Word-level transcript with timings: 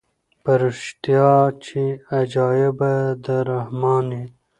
په 0.43 0.51
ریشتیا 0.61 1.31
چي 1.65 1.83
عجایبه 2.17 2.93
د 3.25 3.25
رحمان 3.51 4.05
یې 4.17 4.25